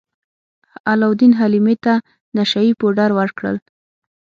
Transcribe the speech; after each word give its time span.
علاوالدین 0.91 1.33
حلیمې 1.39 1.75
ته 1.83 1.93
نشه 2.37 2.59
يي 2.65 2.71
پوډر 2.79 3.09
ورکړل. 3.19 3.57